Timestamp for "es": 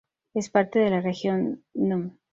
0.33-0.49